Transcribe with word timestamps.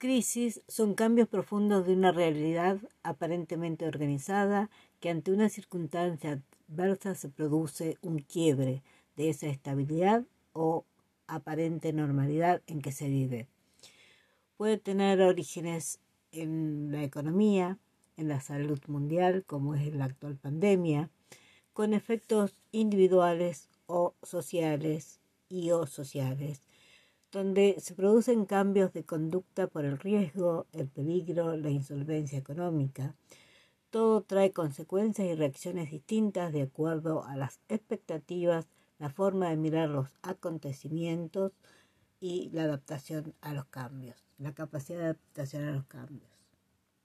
Crisis 0.00 0.62
son 0.66 0.94
cambios 0.94 1.28
profundos 1.28 1.86
de 1.86 1.92
una 1.92 2.10
realidad 2.10 2.78
aparentemente 3.02 3.86
organizada 3.86 4.70
que 4.98 5.10
ante 5.10 5.30
una 5.30 5.50
circunstancia 5.50 6.40
adversa 6.70 7.14
se 7.14 7.28
produce 7.28 7.98
un 8.00 8.20
quiebre 8.20 8.82
de 9.16 9.28
esa 9.28 9.48
estabilidad 9.48 10.24
o 10.54 10.86
aparente 11.26 11.92
normalidad 11.92 12.62
en 12.66 12.80
que 12.80 12.92
se 12.92 13.08
vive. 13.08 13.46
Puede 14.56 14.78
tener 14.78 15.20
orígenes 15.20 16.00
en 16.32 16.92
la 16.92 17.04
economía, 17.04 17.76
en 18.16 18.28
la 18.28 18.40
salud 18.40 18.80
mundial, 18.86 19.44
como 19.46 19.74
es 19.74 19.94
la 19.94 20.06
actual 20.06 20.38
pandemia, 20.38 21.10
con 21.74 21.92
efectos 21.92 22.54
individuales 22.72 23.68
o 23.84 24.14
sociales 24.22 25.20
y 25.50 25.72
o 25.72 25.86
sociales, 25.86 26.69
donde 27.32 27.76
se 27.78 27.94
producen 27.94 28.44
cambios 28.44 28.92
de 28.92 29.04
conducta 29.04 29.66
por 29.68 29.84
el 29.84 29.98
riesgo, 29.98 30.66
el 30.72 30.88
peligro, 30.88 31.56
la 31.56 31.70
insolvencia 31.70 32.38
económica. 32.38 33.14
Todo 33.90 34.22
trae 34.22 34.52
consecuencias 34.52 35.28
y 35.28 35.34
reacciones 35.34 35.90
distintas 35.90 36.52
de 36.52 36.62
acuerdo 36.62 37.24
a 37.24 37.36
las 37.36 37.60
expectativas, 37.68 38.66
la 38.98 39.10
forma 39.10 39.50
de 39.50 39.56
mirar 39.56 39.88
los 39.88 40.08
acontecimientos 40.22 41.52
y 42.20 42.50
la 42.50 42.64
adaptación 42.64 43.34
a 43.40 43.54
los 43.54 43.66
cambios, 43.66 44.24
la 44.38 44.52
capacidad 44.52 44.98
de 44.98 45.04
adaptación 45.06 45.64
a 45.64 45.72
los 45.72 45.86
cambios. 45.86 46.39